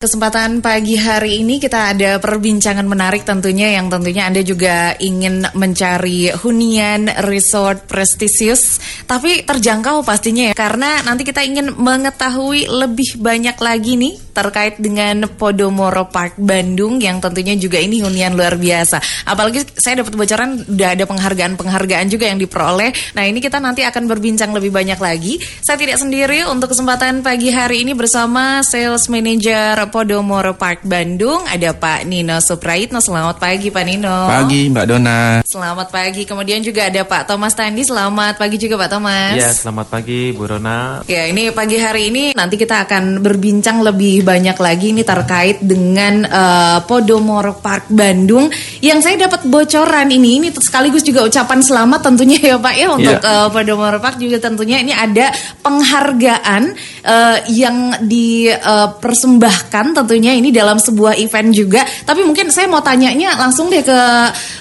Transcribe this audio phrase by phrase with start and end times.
[0.00, 6.32] Kesempatan pagi hari ini kita ada perbincangan menarik tentunya yang tentunya Anda juga ingin mencari
[6.40, 14.00] hunian resort prestisius tapi terjangkau pastinya ya karena nanti kita ingin mengetahui lebih banyak lagi
[14.00, 19.28] nih terkait dengan Podomoro Park Bandung yang tentunya juga ini hunian luar biasa.
[19.28, 22.90] Apalagi saya dapat bocoran udah ada penghargaan-penghargaan juga yang diperoleh.
[23.18, 25.36] Nah, ini kita nanti akan berbincang lebih banyak lagi.
[25.60, 31.74] Saya tidak sendiri untuk kesempatan pagi hari ini bersama sales manager Podomoro Park Bandung ada
[31.74, 33.02] Pak Nino Supraitno.
[33.02, 34.30] Selamat pagi Pak Nino.
[34.30, 35.20] Pagi Mbak Dona.
[35.44, 36.22] Selamat pagi.
[36.24, 37.82] Kemudian juga ada Pak Thomas Tandi.
[37.82, 39.34] Selamat pagi juga Pak Thomas.
[39.36, 41.02] Iya, selamat pagi Bu Rona.
[41.10, 46.24] Ya, ini pagi hari ini nanti kita akan berbincang lebih banyak lagi ini terkait dengan
[46.24, 48.48] uh, Podomoro Park Bandung
[48.78, 53.18] yang saya dapat bocoran ini ini sekaligus juga ucapan selamat tentunya ya Pak ya untuk
[53.18, 53.44] yeah.
[53.44, 55.34] uh, Podomoro Park juga tentunya ini ada
[55.64, 56.62] penghargaan
[57.04, 61.82] uh, yang dipersembahkan uh, tentunya ini dalam sebuah event juga.
[61.84, 63.98] Tapi mungkin saya mau tanyanya langsung deh ke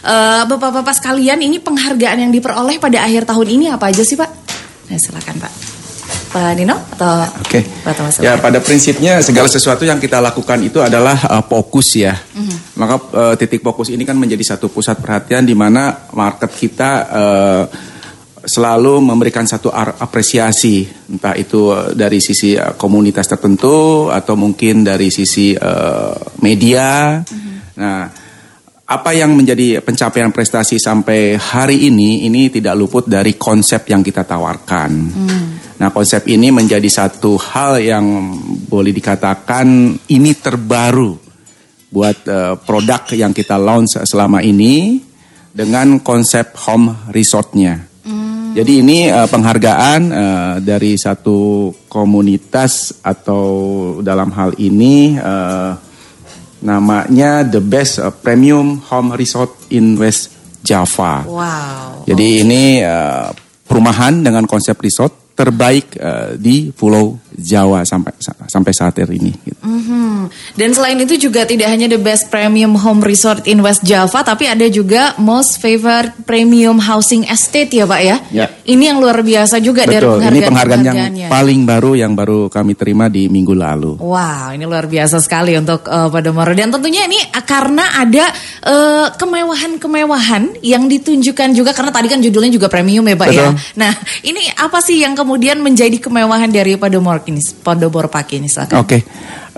[0.04, 4.30] uh, bapak-bapak sekalian, ini penghargaan yang diperoleh pada akhir tahun ini apa aja sih Pak?
[4.90, 5.54] Nah, silakan Pak.
[6.30, 7.66] Pak Nino atau Oke.
[7.66, 8.22] Okay.
[8.22, 12.14] Ya pada prinsipnya segala sesuatu yang kita lakukan itu adalah uh, fokus ya.
[12.14, 12.58] Mm-hmm.
[12.78, 17.64] Maka uh, titik fokus ini kan menjadi satu pusat perhatian di mana market kita uh,
[18.46, 25.12] selalu memberikan satu apresiasi entah itu uh, dari sisi uh, komunitas tertentu atau mungkin dari
[25.12, 27.20] sisi uh, media.
[27.20, 27.56] Mm-hmm.
[27.80, 28.02] Nah,
[28.90, 34.26] apa yang menjadi pencapaian prestasi sampai hari ini ini tidak luput dari konsep yang kita
[34.26, 34.92] tawarkan.
[34.94, 35.44] Mm.
[35.80, 38.06] Nah, konsep ini menjadi satu hal yang
[38.68, 41.16] boleh dikatakan ini terbaru
[41.90, 45.02] buat uh, produk yang kita launch selama ini
[45.50, 47.89] dengan konsep home resortnya.
[48.60, 53.48] Jadi ini uh, penghargaan uh, dari satu komunitas atau
[54.04, 55.80] dalam hal ini uh,
[56.60, 61.24] namanya the best premium home resort in West Java.
[61.24, 62.04] Wow.
[62.04, 62.44] Jadi okay.
[62.44, 63.32] ini uh,
[63.64, 68.14] perumahan dengan konsep resort terbaik uh, di Pulau Jawa sampai
[68.48, 69.32] sampai saat ini.
[69.32, 69.60] Gitu.
[69.64, 70.16] Mm -hmm.
[70.60, 74.46] Dan selain itu juga tidak hanya the best premium home resort in West Java, tapi
[74.46, 78.18] ada juga most favored premium housing estate ya Pak ya.
[78.30, 78.46] ya.
[78.68, 80.20] Ini yang luar biasa juga Betul.
[80.20, 80.84] dari penghargaan.
[80.84, 83.98] Ini penghargaan yang paling baru yang baru kami terima di minggu lalu.
[84.02, 86.52] Wow, ini luar biasa sekali untuk uh, Pak Domoro.
[86.52, 88.26] Dan tentunya ini karena ada
[88.66, 93.34] uh, kemewahan-kemewahan yang ditunjukkan juga karena tadi kan judulnya juga premium ya Pak ya.
[93.34, 93.48] Betul.
[93.48, 93.52] ya.
[93.80, 93.94] Nah,
[94.26, 98.50] ini apa sih yang kemudian menjadi kemewahan dari Podomoro ini, Podomoro Park ini?
[98.50, 98.74] Oke.
[98.74, 99.02] Okay.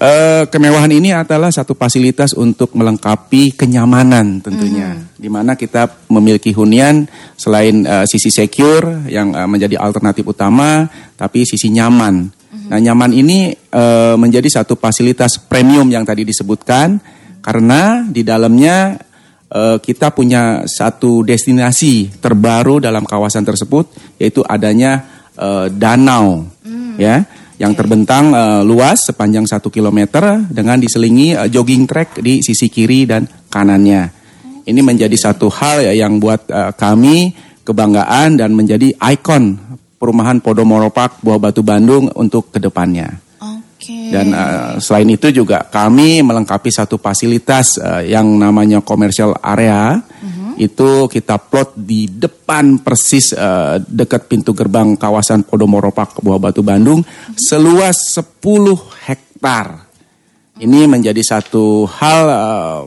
[0.02, 4.98] Uh, kemewahan ini adalah satu fasilitas untuk melengkapi kenyamanan tentunya.
[4.98, 5.06] Mm.
[5.16, 7.06] Di mana kita memiliki hunian
[7.38, 12.28] selain uh, sisi secure yang uh, menjadi alternatif utama, tapi sisi nyaman.
[12.28, 12.68] Mm.
[12.74, 16.98] Nah, nyaman ini uh, menjadi satu fasilitas premium yang tadi disebutkan
[17.42, 19.10] karena di dalamnya
[19.84, 25.04] kita punya satu destinasi terbaru dalam kawasan tersebut yaitu adanya
[25.38, 26.96] uh, danau hmm.
[27.00, 27.26] ya
[27.62, 33.06] yang terbentang uh, luas sepanjang satu kilometer dengan diselingi uh, jogging track di sisi kiri
[33.06, 34.10] dan kanannya.
[34.66, 39.62] Ini menjadi satu hal ya yang buat uh, kami kebanggaan dan menjadi ikon
[40.02, 43.22] perumahan Podomoro Park Buah Batu Bandung untuk ke depannya.
[43.78, 44.10] Okay.
[44.14, 50.02] Dan uh, selain itu juga kami melengkapi satu fasilitas uh, yang namanya commercial area.
[50.62, 56.62] Itu kita plot di depan persis uh, dekat pintu gerbang kawasan Podomoro Park Buah Batu
[56.62, 57.02] Bandung
[57.34, 58.38] seluas 10
[59.10, 59.90] hektar.
[60.62, 62.82] Ini menjadi satu hal uh,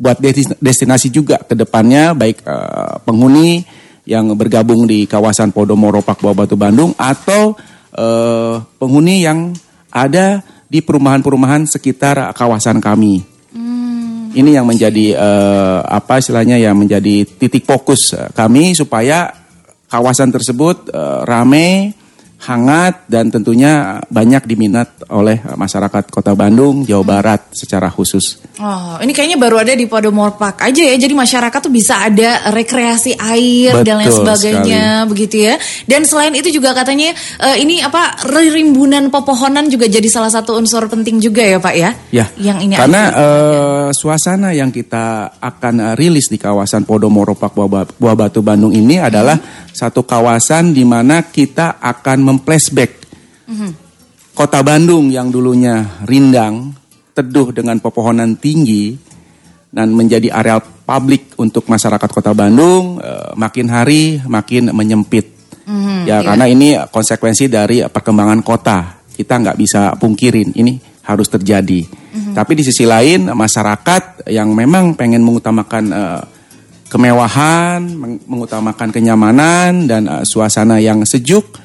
[0.00, 0.16] buat
[0.64, 3.68] destinasi juga ke depannya baik uh, penghuni
[4.08, 7.52] yang bergabung di kawasan Podomoro Park Buah Batu Bandung atau
[8.00, 9.52] uh, penghuni yang
[9.92, 10.40] ada
[10.72, 13.39] di perumahan-perumahan sekitar kawasan kami.
[14.30, 19.26] Ini yang menjadi uh, apa istilahnya yang menjadi titik fokus uh, kami supaya
[19.90, 21.98] kawasan tersebut uh, rame
[22.40, 28.40] hangat dan tentunya banyak diminat oleh masyarakat Kota Bandung, Jawa Barat secara khusus.
[28.56, 30.96] Oh, ini kayaknya baru ada di Podomoro Park aja ya.
[30.96, 35.10] Jadi masyarakat tuh bisa ada rekreasi air Betul dan lain sebagainya sekali.
[35.12, 35.54] begitu ya.
[35.84, 37.12] Dan selain itu juga katanya
[37.44, 41.90] uh, ini apa rimbunan pepohonan juga jadi salah satu unsur penting juga ya, Pak ya.
[42.08, 42.24] Ya.
[42.40, 47.52] Yang ini Karena uh, suasana yang kita akan rilis di kawasan Podomoro Park
[48.00, 52.90] Buah Batu Bandung ini adalah hmm satu kawasan di mana kita akan memflashback
[53.46, 53.70] mm-hmm.
[54.34, 56.74] kota Bandung yang dulunya rindang,
[57.14, 58.98] teduh dengan pepohonan tinggi
[59.70, 65.38] dan menjadi area publik untuk masyarakat kota Bandung uh, makin hari makin menyempit.
[65.70, 66.20] Mm-hmm, ya yeah.
[66.26, 68.78] karena ini konsekuensi dari perkembangan kota.
[69.14, 72.00] Kita nggak bisa pungkirin ini harus terjadi.
[72.30, 76.22] Tapi di sisi lain masyarakat yang memang pengen mengutamakan uh,
[76.90, 81.56] kemewahan, meng- mengutamakan kenyamanan dan uh, suasana yang sejuk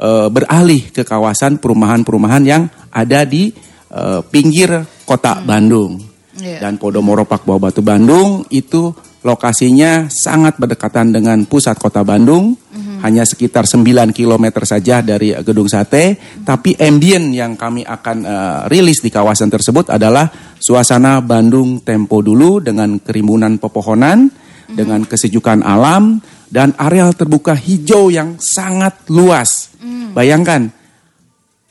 [0.00, 3.52] uh, beralih ke kawasan perumahan-perumahan yang ada di
[3.92, 4.72] uh, pinggir
[5.04, 6.00] kota Bandung.
[6.40, 6.64] Iya.
[6.64, 12.56] Dan Podomoro Bawah Batu Bandung itu lokasinya sangat berdekatan dengan pusat kota Bandung,
[13.00, 19.00] hanya sekitar 9 km saja dari Gedung Sate, tapi ambien yang kami akan uh, rilis
[19.00, 20.28] di kawasan tersebut adalah
[20.60, 24.28] suasana Bandung tempo dulu dengan kerimbunan pepohonan,
[24.72, 29.70] dengan kesejukan alam dan areal terbuka hijau yang sangat luas.
[30.10, 30.70] Bayangkan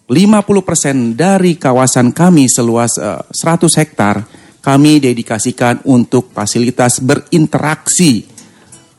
[0.08, 4.16] 50% dari kawasan kami seluas eh, 100 hektar
[4.60, 8.26] kami dedikasikan untuk fasilitas berinteraksi,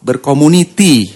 [0.00, 1.10] berkomuniti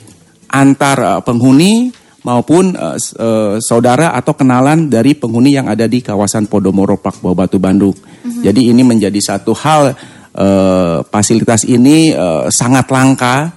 [0.50, 1.94] antar eh, penghuni
[2.25, 7.62] maupun s- eh, saudara atau kenalan dari penghuni yang ada di kawasan Podomoro Bawah Batu
[7.62, 7.94] Bandung.
[8.25, 9.92] Jadi ini menjadi satu hal
[10.34, 13.50] eh, fasilitas ini eh, sangat langka,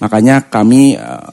[0.00, 1.30] makanya kami eh,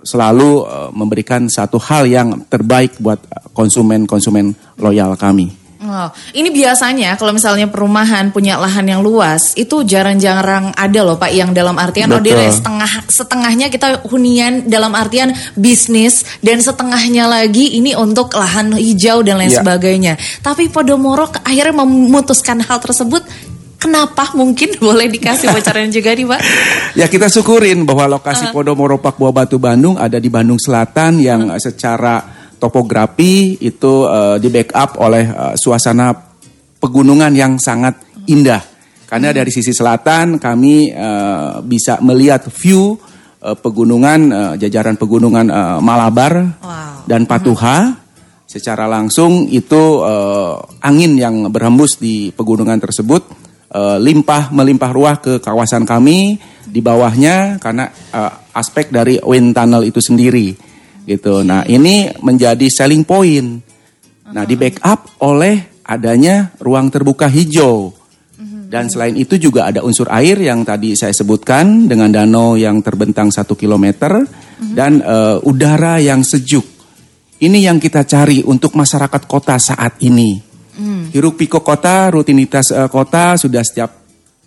[0.00, 3.20] selalu eh, memberikan satu hal yang terbaik buat
[3.52, 5.60] konsumen-konsumen loyal kami.
[5.80, 11.32] Oh, ini biasanya kalau misalnya perumahan punya lahan yang luas itu jarang-jarang ada loh Pak
[11.32, 12.52] yang dalam artian oh dia Betul.
[12.52, 19.40] setengah setengahnya kita hunian dalam artian bisnis dan setengahnya lagi ini untuk lahan hijau dan
[19.40, 19.64] lain Iya.
[19.64, 20.12] sebagainya.
[20.44, 23.24] Tapi Podomoro akhirnya memutuskan hal tersebut.
[23.80, 26.40] Kenapa mungkin boleh dikasih bocoran juga nih Pak?
[27.00, 31.48] Ya kita syukurin bahwa lokasi Podomoro Park Buah Batu Bandung ada di Bandung Selatan yang
[31.48, 32.20] eh, secara
[32.60, 36.12] topografi itu eh, di backup oleh eh, suasana
[36.76, 37.96] pegunungan yang sangat
[38.28, 38.60] indah.
[39.08, 43.00] Karena dari sisi selatan kami eh, bisa melihat view
[43.40, 47.08] eh, pegunungan eh, jajaran pegunungan eh, Malabar Wow.
[47.08, 47.96] dan Patuha.
[48.44, 50.54] Secara langsung itu eh,
[50.84, 53.22] angin yang berhembus di pegunungan tersebut
[53.70, 56.36] eh, limpah melimpah ruah ke kawasan kami
[56.66, 60.70] di bawahnya karena eh, aspek dari wind tunnel itu sendiri
[61.10, 61.42] gitu.
[61.42, 63.62] Nah, ini menjadi selling point.
[64.30, 67.98] Nah, di backup oleh adanya ruang terbuka hijau.
[68.70, 73.26] Dan selain itu juga ada unsur air yang tadi saya sebutkan dengan danau yang terbentang
[73.34, 74.22] satu kilometer
[74.78, 76.62] dan eh, udara yang sejuk.
[77.42, 80.49] Ini yang kita cari untuk masyarakat kota saat ini.
[81.12, 83.90] Hiruk pikuk kota, rutinitas eh, kota sudah setiap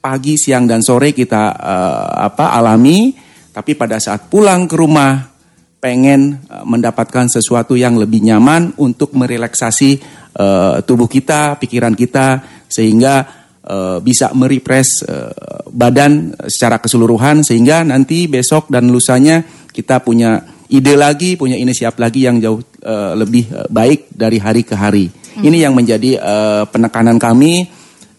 [0.04, 3.14] pagi, siang dan sore kita eh, apa alami.
[3.54, 5.34] Tapi pada saat pulang ke rumah
[5.84, 9.92] pengen eh, mendapatkan sesuatu yang lebih nyaman untuk merelaksasi
[10.34, 12.42] eh, tubuh kita, pikiran kita
[12.72, 13.28] sehingga
[13.62, 15.32] eh, bisa merepres eh,
[15.70, 22.26] badan secara keseluruhan sehingga nanti besok dan lusanya kita punya ide lagi, punya inisiatif lagi
[22.26, 25.23] yang jauh eh, lebih baik dari hari ke hari.
[25.42, 27.66] Ini yang menjadi eh, penekanan kami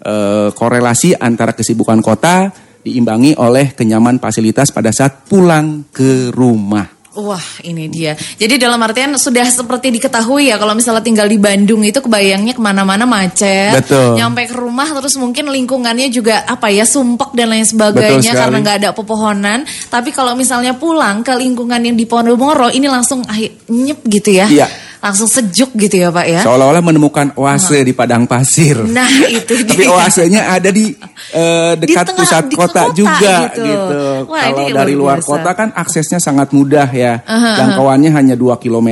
[0.03, 2.51] eh, korelasi antara kesibukan kota
[2.85, 6.95] diimbangi oleh kenyaman fasilitas pada saat pulang ke rumah.
[7.15, 8.19] Wah ini dia.
[8.19, 12.63] Jadi dalam artian sudah seperti diketahui ya kalau misalnya tinggal di Bandung itu kebayangnya ke
[12.63, 13.71] mana-mana macet.
[13.71, 14.19] Betul.
[14.19, 18.77] Nyampe ke rumah terus mungkin lingkungannya juga apa ya sumpek dan lain sebagainya karena nggak
[18.83, 19.63] ada pepohonan.
[19.87, 23.23] Tapi kalau misalnya pulang ke lingkungan yang di Podomoro ini langsung
[23.71, 24.51] nyep gitu ya.
[24.51, 24.67] Iya.
[25.05, 26.41] Langsung sejuk gitu ya Pak ya.
[26.41, 28.81] Seolah-olah menemukan oase di padang pasir.
[28.81, 29.93] Nah itu Tapi dia.
[29.93, 30.97] oasenya ada di
[31.37, 33.63] eh, dekat tengah- pusat di kota kota juga gitu.
[33.63, 34.03] gitu.
[34.27, 35.29] Wah, Kalau dari luar biasa.
[35.29, 37.21] kota kan aksesnya sangat mudah ya.
[37.21, 38.89] Aha, Jangkauannya hanya 2 km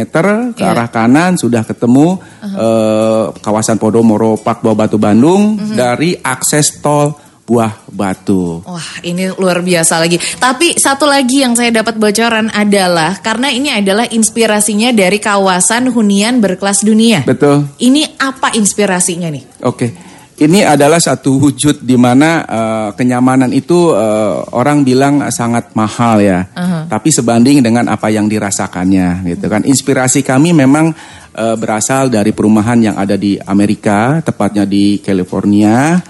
[0.53, 0.71] ke Iya.
[0.71, 5.73] arah kanan sudah ketemu eh, kawasan Podomoro Park Bawah Batu Bandung Mhm.
[5.73, 7.17] dari akses tol
[7.53, 8.65] Buah Batu.
[8.65, 10.17] Wah ini luar biasa lagi.
[10.17, 16.41] Tapi satu lagi yang saya dapat bocoran adalah karena ini adalah inspirasinya dari kawasan hunian
[16.41, 17.29] berkelas dunia.
[17.29, 17.69] Betul.
[17.77, 19.69] Ini apa inspirasinya nih?
[19.69, 19.93] Oke.
[20.33, 26.49] Ini adalah satu wujud di mana eh, kenyamanan itu eh, orang bilang sangat mahal ya.
[26.89, 29.61] Tapi sebanding dengan apa yang dirasakannya gitu kan.
[29.69, 30.89] Inspirasi kami memang
[31.37, 36.01] eh, berasal dari perumahan yang ada di Amerika, tepatnya di California.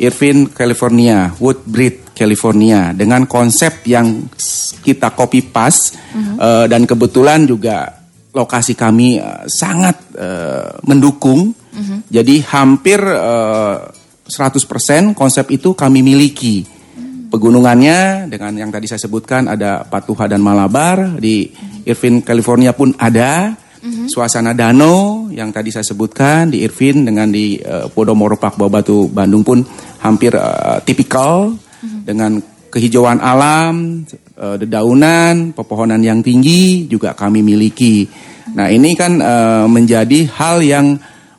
[0.00, 4.28] Irvine, California, Woodbridge, California dengan konsep yang
[4.80, 8.00] kita copy paste eh, dan kebetulan juga
[8.34, 11.54] lokasi kami eh, sangat eh, mendukung.
[12.10, 13.76] Jadi hampir eh,
[14.30, 16.62] 100% konsep itu kami miliki.
[17.30, 21.46] Pegunungannya dengan yang tadi saya sebutkan ada Patuha dan Malabar di
[21.86, 23.54] Irvine California pun ada.
[23.80, 29.40] Suasana danau yang tadi saya sebutkan di Irvine dengan di eh, Podomoro Bawah Batu Bandung
[29.40, 29.64] pun
[30.04, 32.36] hampir eh, tipikal dengan
[32.68, 34.04] kehijauan alam,
[34.36, 38.04] eh, dedaunan, pepohonan yang tinggi juga kami miliki.
[38.52, 40.86] Nah, ini kan eh, menjadi hal yang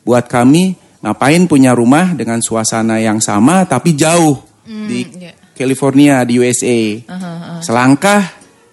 [0.02, 5.34] buat kami ngapain punya rumah dengan suasana yang sama tapi jauh di iya.
[5.54, 6.80] California di USA.
[7.62, 8.22] Selangkah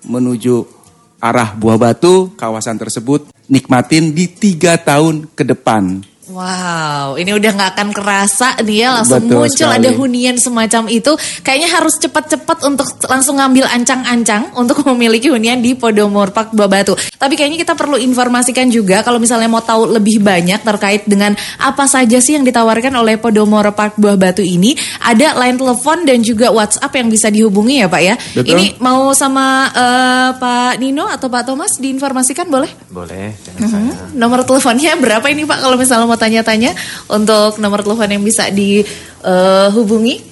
[0.06, 0.79] menuju
[1.20, 6.04] arah Buah Batu, kawasan tersebut nikmatin di tiga tahun ke depan.
[6.30, 9.82] Wow, ini udah nggak akan kerasa nih ya langsung Betul muncul sekali.
[9.82, 11.12] ada hunian semacam itu.
[11.42, 16.94] Kayaknya harus cepat-cepat untuk langsung ngambil ancang-ancang untuk memiliki hunian di Podomoro Park Buah Batu.
[16.94, 21.90] Tapi kayaknya kita perlu informasikan juga kalau misalnya mau tahu lebih banyak terkait dengan apa
[21.90, 26.54] saja sih yang ditawarkan oleh Podomoro Park Buah Batu ini, ada line telepon dan juga
[26.54, 28.14] WhatsApp yang bisa dihubungi ya Pak ya.
[28.38, 28.54] Betul.
[28.54, 32.70] Ini mau sama eh, Pak Nino atau Pak Thomas diinformasikan boleh?
[32.94, 34.14] Boleh, dengan saya.
[34.14, 36.76] Nomor teleponnya berapa ini Pak kalau misalnya mau tanya-tanya
[37.08, 40.28] untuk nomor telepon yang bisa dihubungi?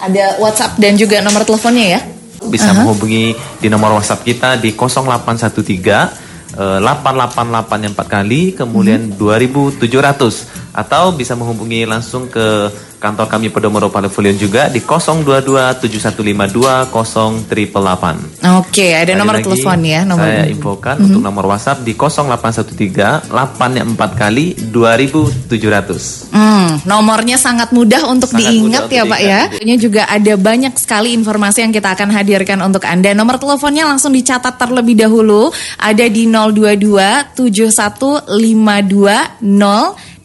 [0.00, 2.00] Ada WhatsApp dan juga nomor teleponnya ya?
[2.46, 10.65] Bisa menghubungi di nomor WhatsApp kita di 0813 eh, 888 yang 4 kali, kemudian 2700
[10.76, 18.48] atau bisa menghubungi langsung ke kantor kami Podomoro Pavilion juga di 022 7152 0888.
[18.60, 23.30] Oke, ada Sekali nomor lagi, telepon ya, nomor Saya infokan untuk nomor WhatsApp di 0813
[23.30, 26.32] 8 yang 4 kali 2700.
[26.32, 29.40] Hmm, nomornya sangat mudah untuk Sangat diingat mudah ya untuk Pak ya.
[29.60, 33.12] Ini juga ada banyak sekali informasi yang kita akan hadirkan untuk Anda.
[33.12, 35.52] Nomor teleponnya langsung dicatat terlebih dahulu.
[35.78, 39.36] Ada di 022 7152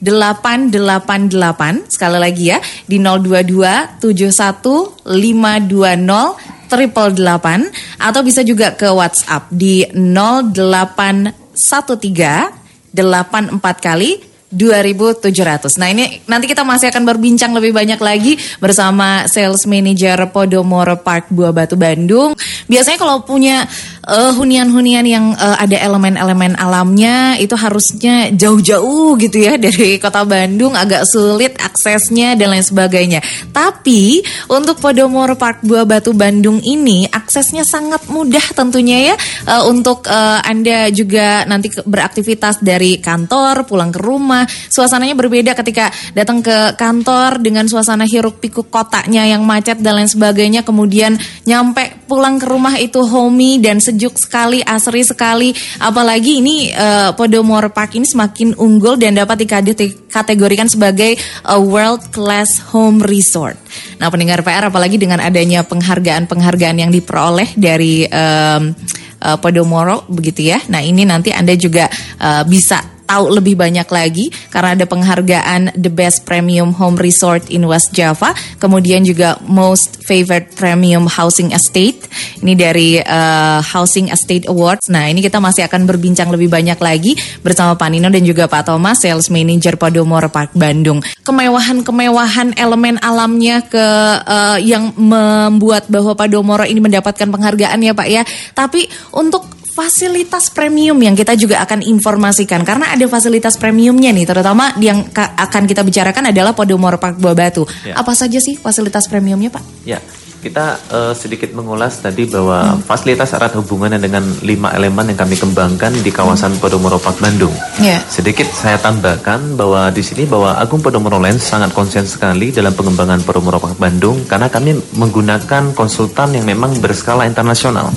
[0.01, 2.57] 0888 sekali lagi ya
[2.89, 7.69] di 022 71 520 triple delapan
[8.01, 14.19] atau bisa juga ke WhatsApp di 0813 84 kali
[14.51, 15.79] 2700.
[15.79, 21.31] Nah, ini nanti kita masih akan berbincang lebih banyak lagi bersama sales manager Podomoro Park
[21.31, 22.35] Buah Batu Bandung.
[22.67, 23.63] Biasanya kalau punya
[24.07, 30.73] eh, hunian-hunian yang eh, ada elemen-elemen alamnya itu harusnya jauh-jauh gitu ya dari kota Bandung
[30.73, 33.19] agak sulit aksesnya dan lain sebagainya.
[33.53, 39.15] Tapi untuk Podomoro Park Buah Batu Bandung ini aksesnya sangat mudah tentunya ya
[39.47, 44.45] eh, untuk eh, Anda juga nanti beraktivitas dari kantor pulang ke rumah.
[44.47, 50.09] Suasananya berbeda ketika datang ke kantor dengan suasana hiruk pikuk kotanya yang macet dan lain
[50.09, 50.61] sebagainya.
[50.65, 55.51] Kemudian nyampe pulang ke rumah itu homey dan sejuk sekali, asri sekali.
[55.83, 62.63] Apalagi ini eh, Podomoro Park ini semakin unggul dan dapat dikategorikan sebagai a world class
[62.71, 63.59] home resort.
[63.99, 68.71] Nah, pendengar PR apalagi dengan adanya penghargaan-penghargaan yang diperoleh dari em,
[69.19, 70.63] eh, Podomoro begitu ya.
[70.71, 75.91] Nah, ini nanti Anda juga eh, bisa tahu lebih banyak lagi karena ada penghargaan The
[75.91, 82.07] Best Premium Home Resort in West Java, kemudian juga Most Favorite Premium Housing Estate.
[82.39, 84.87] Ini dari eh, Housing Estate Awards.
[84.87, 88.71] Nah, ini kita masih akan berbincang lebih banyak lagi bersama Pak Nino dan juga Pak
[88.71, 91.03] Thomas, Sales Manager Podomoro Park Bandung.
[91.27, 93.87] Kemewahan-kemewahan elemen alamnya ke
[94.23, 98.23] eh, yang membuat bahwa Podomoro ini mendapatkan penghargaan ya Pak ya.
[98.55, 104.75] Tapi untuk fasilitas premium yang kita juga akan informasikan karena ada fasilitas premiumnya nih terutama
[104.83, 107.63] yang ka- akan kita bicarakan adalah Podomoro Park Buah Batu.
[107.87, 107.95] Ya.
[107.95, 109.63] Apa saja sih fasilitas premiumnya Pak?
[109.87, 110.03] Ya,
[110.41, 115.93] kita eh, sedikit mengulas tadi bahwa fasilitas erat hubungannya dengan lima elemen yang kami kembangkan
[116.01, 117.53] di kawasan Podomoro Park Bandung.
[117.77, 118.01] Ya.
[118.09, 123.21] Sedikit saya tambahkan bahwa di sini bahwa Agung Podomoro Land sangat konsen sekali dalam pengembangan
[123.21, 127.93] Podomoro Park Bandung karena kami menggunakan konsultan yang memang berskala internasional.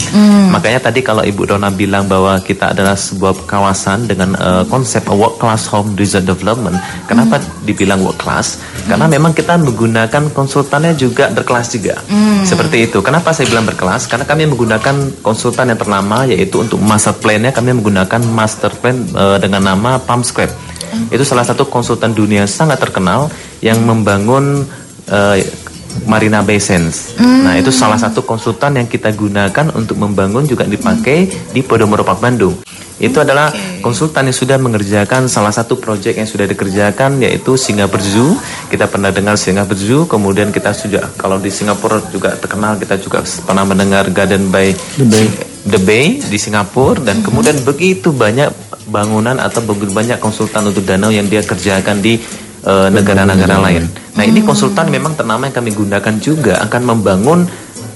[0.53, 5.41] Makanya tadi kalau Ibu Dona bilang bahwa kita adalah sebuah kawasan dengan eh, konsep world
[5.41, 6.77] class home resort development.
[7.09, 8.61] Kenapa dibilang world class?
[8.85, 11.97] Karena memang kita menggunakan konsultannya juga berkelas juga.
[12.43, 12.99] Seperti itu.
[12.99, 14.11] Kenapa saya bilang berkelas?
[14.11, 19.39] Karena kami menggunakan konsultan yang ternama yaitu untuk master plan-nya kami menggunakan master plan eh,
[19.39, 20.75] dengan nama PalmScript.
[21.11, 23.31] Itu salah satu konsultan dunia sangat terkenal
[23.63, 24.67] yang membangun
[25.07, 25.47] eh,
[26.11, 27.15] Marina Bay Sands.
[27.23, 32.19] Nah, itu salah satu konsultan yang kita gunakan untuk membangun juga dipakai di Podomoro Park
[32.19, 32.59] Bandung.
[33.03, 33.51] Itu adalah
[33.83, 38.39] konsultan yang sudah mengerjakan salah satu proyek yang sudah dikerjakan yaitu Singapore Zoo.
[38.71, 43.27] Kita pernah dengar Singapore Zoo, kemudian kita sudah kalau di Singapura juga terkenal kita juga
[43.43, 44.71] pernah mendengar Garden by
[45.03, 45.27] The Bay.
[45.65, 48.53] The Bay di Singapura dan kemudian begitu banyak
[48.87, 52.21] bangunan atau begitu banyak konsultan untuk danau yang dia kerjakan di
[52.63, 53.91] eh, negara-negara lain.
[54.15, 57.41] Nah ini konsultan memang ternama yang kami gunakan juga akan membangun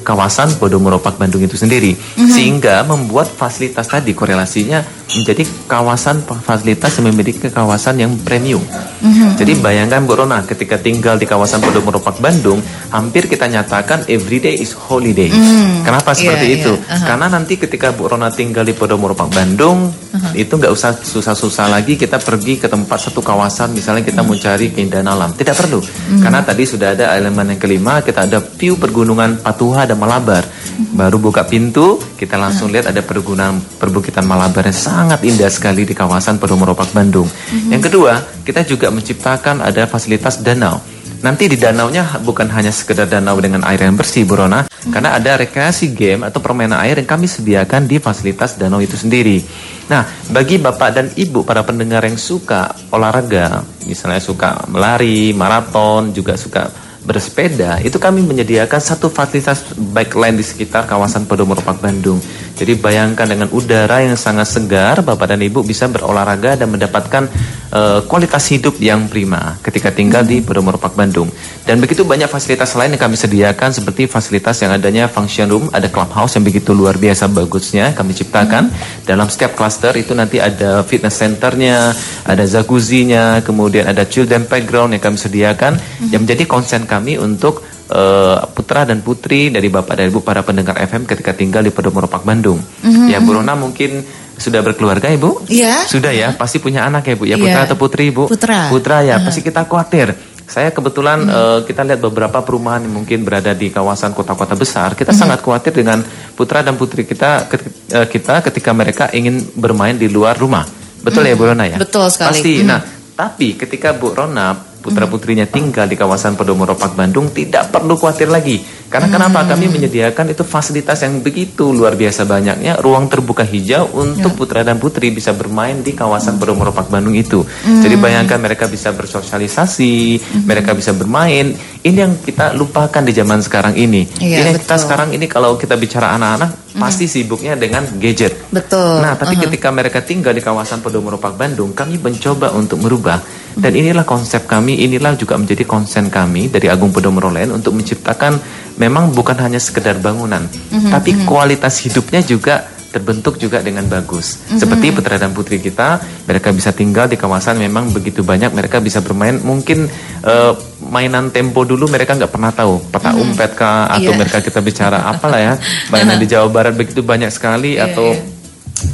[0.02, 1.94] kawasan Podomoro Park Bandung itu sendiri.
[2.16, 8.60] Sehingga membuat fasilitas tadi korelasinya menjadi kawasan fasilitas yang memiliki kawasan yang premium.
[8.60, 9.40] Mm-hmm.
[9.40, 12.60] Jadi bayangkan Bu Rona ketika tinggal di kawasan Podomoro Park Bandung,
[12.92, 15.30] hampir kita nyatakan everyday is holiday.
[15.30, 15.86] Mm.
[15.86, 16.72] Kenapa iya, seperti yeah, itu?
[16.74, 16.92] Yeah.
[16.92, 17.06] Uh-huh.
[17.06, 20.32] Karena nanti ketika Bu Rona tinggal di Podomoro Park Bandung, uh-huh.
[20.34, 24.26] itu nggak usah susah-susah lagi kita pergi ke tempat satu kawasan, misalnya kita mm.
[24.26, 25.80] mau cari keindahan alam, tidak perlu.
[25.80, 26.20] Mm.
[26.20, 30.42] Karena tadi sudah ada elemen yang kelima, kita ada view pergunungan Patuha dan Malabar.
[30.42, 30.98] Mm.
[30.98, 32.82] Baru buka pintu, kita langsung uh-huh.
[32.82, 37.30] lihat ada pergunungan perbukitan Malabar yang sangat indah sekali di kawasan Podomoro Park Bandung.
[37.30, 37.70] Mm-hmm.
[37.70, 38.12] Yang kedua,
[38.42, 40.82] kita juga menciptakan ada fasilitas danau.
[41.18, 44.94] Nanti di danaunya bukan hanya sekedar danau dengan air yang bersih, Burona, hmm.
[44.94, 49.42] karena ada rekreasi game atau permainan air yang kami sediakan di fasilitas danau itu sendiri.
[49.90, 56.38] Nah, bagi bapak dan ibu para pendengar yang suka olahraga, misalnya suka melari, maraton, juga
[56.38, 56.70] suka
[57.08, 62.20] bersepeda, itu kami menyediakan satu fasilitas bike lane di sekitar kawasan Podomoro Park Bandung.
[62.52, 67.32] Jadi bayangkan dengan udara yang sangat segar, Bapak dan Ibu bisa berolahraga dan mendapatkan
[67.72, 71.28] uh, kualitas hidup yang prima ketika tinggal di Podomoro Park Bandung.
[71.64, 75.88] Dan begitu banyak fasilitas lain yang kami sediakan seperti fasilitas yang adanya function room, ada
[75.92, 78.72] clubhouse yang begitu luar biasa bagusnya kami ciptakan.
[79.04, 81.92] Dalam setiap cluster itu nanti ada fitness centernya,
[82.24, 85.76] ada jacuzzi-nya, kemudian ada children playground yang kami sediakan
[86.08, 90.76] yang menjadi konsen kami untuk uh, putra dan putri dari bapak dan ibu para pendengar
[90.76, 92.60] FM ketika tinggal di Podomoro Park Bandung.
[92.60, 93.06] Mm-hmm.
[93.08, 94.04] Ya Bu Rona mungkin
[94.38, 95.42] sudah berkeluarga ibu?
[95.50, 95.84] Iya.
[95.84, 97.24] Sudah ya, pasti punya anak ya bu.
[97.26, 97.66] Ya putra yeah.
[97.66, 98.30] atau putri ibu?
[98.30, 98.70] Putra.
[98.70, 99.26] Putra ya, uh-huh.
[99.26, 100.14] pasti kita khawatir.
[100.48, 101.28] Saya kebetulan hmm.
[101.28, 104.96] uh, kita lihat beberapa perumahan yang mungkin berada di kawasan kota-kota besar.
[104.96, 105.20] Kita hmm.
[105.20, 106.00] sangat khawatir dengan
[106.32, 110.64] putra dan putri kita uh, kita ketika mereka ingin bermain di luar rumah.
[111.04, 111.30] Betul hmm.
[111.30, 111.76] ya Bu Rona ya?
[111.76, 112.40] Betul sekali.
[112.40, 112.54] Pasti.
[112.64, 112.68] Hmm.
[112.72, 112.80] Nah,
[113.12, 114.56] tapi ketika Bu Rona
[114.88, 118.64] putra-putrinya tinggal di kawasan Podomoro Park Bandung tidak perlu khawatir lagi.
[118.88, 119.14] Karena hmm.
[119.20, 119.44] kenapa?
[119.44, 124.38] Kami menyediakan itu fasilitas yang begitu luar biasa banyaknya, ruang terbuka hijau untuk ya.
[124.38, 127.44] putra dan putri bisa bermain di kawasan Podomoro Park Bandung itu.
[127.44, 127.84] Hmm.
[127.84, 130.48] Jadi bayangkan mereka bisa bersosialisasi, hmm.
[130.48, 131.52] mereka bisa bermain.
[131.84, 134.08] Ini yang kita lupakan di zaman sekarang ini.
[134.24, 136.80] Ya, ini kita sekarang ini kalau kita bicara anak-anak hmm.
[136.80, 138.48] pasti sibuknya dengan gadget.
[138.48, 139.04] Betul.
[139.04, 139.44] Nah, tapi uh -huh.
[139.52, 143.20] ketika mereka tinggal di kawasan Podomoro Park Bandung, kami mencoba untuk merubah
[143.58, 148.38] dan inilah konsep kami, inilah juga menjadi konsen kami dari Agung Podomoro Land untuk menciptakan
[148.78, 151.26] memang bukan hanya sekedar bangunan, mm-hmm, tapi mm-hmm.
[151.26, 154.38] kualitas hidupnya juga terbentuk juga dengan bagus.
[154.38, 154.58] Mm-hmm.
[154.58, 159.04] Seperti putra dan putri kita, mereka bisa tinggal di kawasan memang begitu banyak, mereka bisa
[159.04, 159.90] bermain mungkin
[160.24, 160.56] uh,
[160.88, 163.22] mainan tempo dulu mereka nggak pernah tahu peta mm-hmm.
[163.28, 164.18] umpet kah atau yeah.
[164.18, 165.54] mereka kita bicara apalah ya
[165.92, 168.37] mainan di Jawa Barat begitu banyak sekali yeah, atau yeah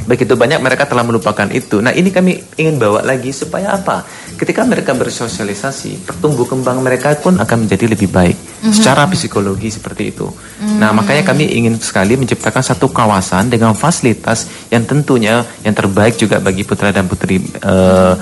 [0.05, 1.81] begitu banyak mereka telah melupakan itu.
[1.81, 4.05] Nah ini kami ingin bawa lagi supaya apa?
[4.35, 8.73] Ketika mereka bersosialisasi, pertumbuh kembang mereka pun akan menjadi lebih baik mm-hmm.
[8.73, 10.25] secara psikologi seperti itu.
[10.25, 10.77] Mm-hmm.
[10.81, 16.41] Nah makanya kami ingin sekali menciptakan satu kawasan dengan fasilitas yang tentunya yang terbaik juga
[16.41, 17.41] bagi putra dan putri.
[17.61, 18.13] Uh, uh,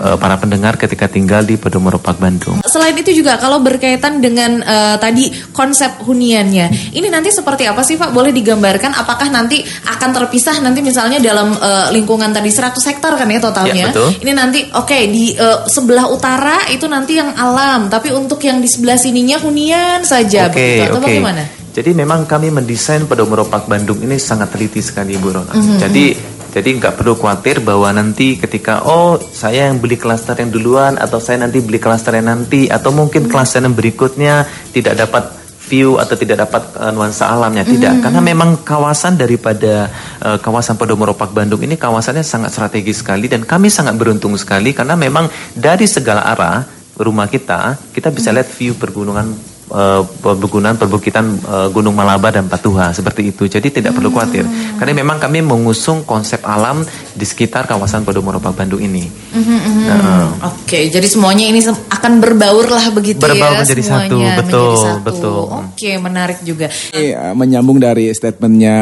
[0.00, 2.64] para pendengar ketika tinggal di Podomoro Park Bandung.
[2.64, 8.00] Selain itu juga kalau berkaitan dengan uh, tadi konsep huniannya, ini nanti seperti apa sih
[8.00, 8.14] Pak?
[8.14, 13.28] Boleh digambarkan apakah nanti akan terpisah nanti misalnya dalam uh, lingkungan tadi 100 hektar kan
[13.28, 13.74] ya totalnya?
[13.74, 14.08] Ya, betul.
[14.24, 18.58] Ini nanti oke okay, di uh, sebelah utara itu nanti yang alam, tapi untuk yang
[18.58, 21.08] di sebelah sininya hunian saja okay, begitu atau okay.
[21.12, 21.42] bagaimana?
[21.70, 25.54] Jadi memang kami mendesain Podomoro Park Bandung ini sangat teliti sekali Bu Rona.
[25.54, 25.78] Mm -hmm.
[25.78, 26.04] Jadi
[26.50, 31.22] jadi nggak perlu khawatir bahwa nanti ketika oh saya yang beli klaster yang duluan atau
[31.22, 36.18] saya nanti beli klaster yang nanti atau mungkin klaster yang berikutnya tidak dapat view atau
[36.18, 38.04] tidak dapat uh, nuansa alamnya tidak mm-hmm.
[38.04, 39.86] karena memang kawasan daripada
[40.18, 44.74] uh, kawasan Podomoro Park Bandung ini kawasannya sangat strategis sekali dan kami sangat beruntung sekali
[44.74, 46.66] karena memang dari segala arah
[46.98, 48.36] rumah kita kita bisa mm-hmm.
[48.42, 49.26] lihat view pergunungan
[49.70, 53.46] uh, perkebunan perbukitan uh, Gunung Malabar dan Patuha seperti itu.
[53.46, 53.98] Jadi tidak hmm.
[53.98, 54.44] perlu khawatir
[54.76, 56.82] karena memang kami mengusung konsep alam
[57.14, 59.06] di sekitar kawasan Podomoro Park Bandung ini.
[59.06, 59.84] Hmm, hmm, hmm.
[59.86, 64.20] Nah, Oke, okay, jadi semuanya ini akan berbaur lah begitu berbaur ya menjadi satu, betul,
[64.20, 65.04] menjadi satu.
[65.06, 65.40] betul.
[65.46, 66.66] Oke, okay, menarik juga.
[66.92, 68.76] Ini, uh, menyambung dari statementnya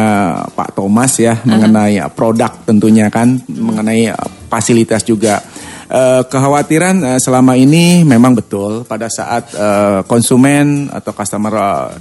[0.53, 1.49] Pak Thomas ya uh -huh.
[1.49, 4.11] mengenai produk tentunya kan, mengenai
[4.49, 5.45] fasilitas juga
[5.89, 11.55] uh, kekhawatiran uh, selama ini memang betul pada saat uh, konsumen atau customer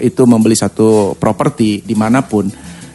[0.04, 2.47] itu membeli satu properti di mana pun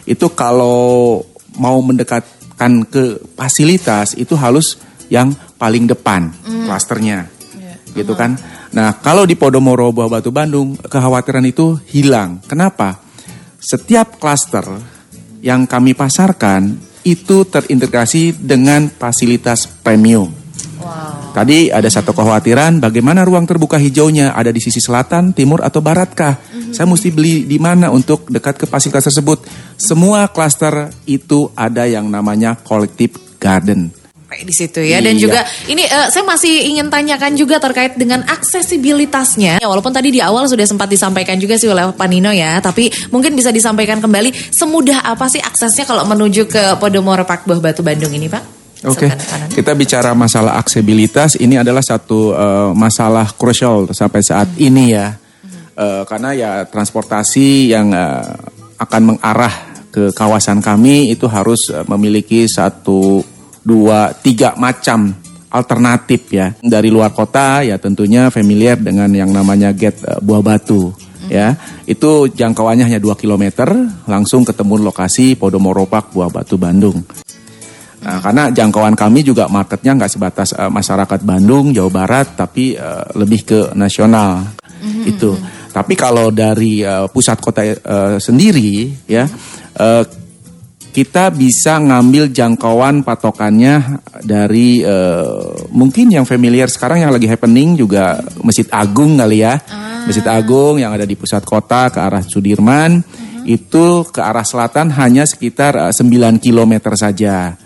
[0.05, 1.20] itu kalau
[1.57, 4.81] mau mendekatkan ke fasilitas itu harus
[5.12, 6.64] yang paling depan mm.
[6.68, 7.28] klasternya.
[7.52, 7.76] Yeah.
[7.92, 8.37] gitu kan?
[8.72, 12.40] Nah kalau di Podomoro Buah Batu Bandung kekhawatiran itu hilang.
[12.48, 12.96] Kenapa?
[13.62, 14.64] Setiap klaster
[15.44, 20.41] yang kami pasarkan itu terintegrasi dengan fasilitas premium
[21.33, 26.37] Tadi ada satu kekhawatiran bagaimana ruang terbuka hijaunya ada di sisi selatan, timur atau baratkah?
[26.37, 26.73] Mm-hmm.
[26.77, 29.40] Saya mesti beli di mana untuk dekat ke fasilitas tersebut?
[29.81, 33.88] Semua klaster itu ada yang namanya kolektif Garden.
[34.33, 35.23] Sampai di situ ya dan Iya.
[35.29, 39.61] juga ini eh, saya masih ingin tanyakan juga terkait dengan aksesibilitasnya.
[39.61, 42.88] Ya, walaupun tadi di awal sudah sempat disampaikan juga sih oleh Pak Nino ya, tapi
[43.12, 47.85] mungkin bisa disampaikan kembali semudah apa sih aksesnya kalau menuju ke Podomoro Park Buah Batu
[47.85, 48.62] Bandung ini, Pak?
[48.83, 49.49] Oke, kanan.
[49.55, 51.38] kita bicara masalah aksesibilitas.
[51.38, 55.23] Ini adalah satu eh, masalah krusial sampai saat ini ya,
[55.73, 58.29] Eh, karena ya transportasi yang eh,
[58.77, 63.25] akan mengarah ke kawasan kami itu harus eh, memiliki satu,
[63.64, 65.16] dua, tiga macam
[65.49, 66.53] alternatif ya.
[66.61, 70.92] Dari luar kota ya tentunya familiar dengan yang namanya gate eh, Buah Batu
[71.33, 71.57] ya.
[71.88, 73.64] Itu jangkauannya hanya 2 km
[74.05, 77.01] langsung ketemu lokasi Podomoro Park Buah Batu Bandung.
[78.03, 83.05] Nah, karena jangkauan kami juga marketnya nggak sebatas eh, masyarakat Bandung, Jawa Barat, tapi eh,
[83.15, 84.43] lebih ke nasional.
[85.07, 85.38] Itu.
[85.71, 89.23] Tapi kalau dari eh, pusat kota eh, sendiri, ya
[89.79, 90.05] eh,
[90.93, 98.19] kita bisa ngambil jangkauan patokannya dari eh, mungkin yang familiar sekarang yang lagi happening juga
[98.43, 99.62] Masjid Agung kali ya,
[100.05, 103.01] Masjid Agung yang ada di pusat kota ke arah Sudirman.
[103.43, 107.62] Itu ke arah selatan hanya sekitar eh, 9 km saja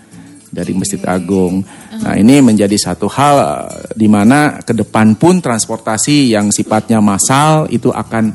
[0.51, 1.63] dari Masjid Agung.
[2.01, 7.67] Nah ini menjadi satu hal eh, di mana ke depan pun transportasi yang sifatnya massal
[7.67, 8.31] itu akan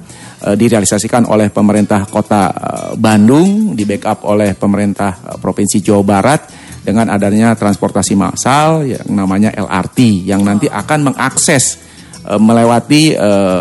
[0.48, 6.40] eh, direalisasikan oleh pemerintah kota eh, Bandung, di backup oleh pemerintah eh, provinsi Jawa Barat
[6.82, 11.78] dengan adanya transportasi massal yang namanya LRT yang nanti akan mengakses
[12.22, 13.18] melewati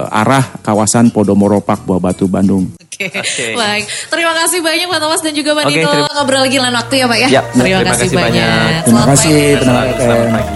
[0.10, 2.81] arah kawasan Podomoro Park Buah Batu Bandung.
[3.08, 3.84] Oke, baik.
[4.08, 5.88] Terima kasih banyak Pak Thomas dan juga Pak Nino.
[5.88, 7.28] terima- Ngobrol lagi lain waktu ya Pak ya.
[7.30, 8.44] Ya, terima, terima kasih kasih banyak.
[8.44, 8.82] banyak.
[8.84, 9.64] Terima Selamat kasih, pagi.
[9.64, 10.30] Selamat FM.
[10.32, 10.50] pagi.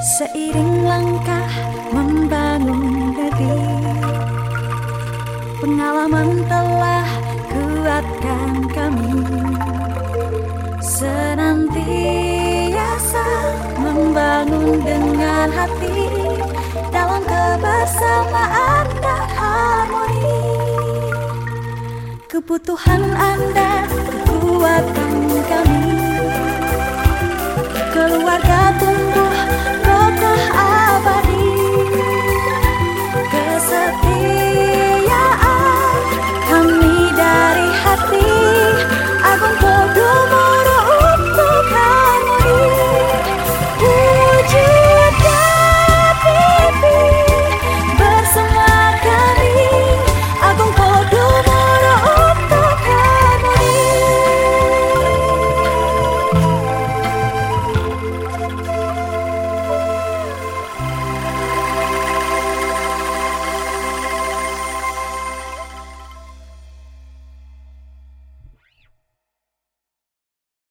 [0.00, 1.48] Seiring langkah
[1.92, 3.58] membangun negeri
[5.58, 7.06] Pengalaman telah
[7.50, 9.12] kuatkan kami
[10.80, 11.76] Senantiasa
[13.78, 15.77] membangun dengan hati
[17.48, 20.44] kebersamaan dan harmoni.
[22.28, 25.16] Kebutuhan Anda kekuatan
[25.48, 25.96] kami.
[27.88, 29.32] Keluarga tumbuh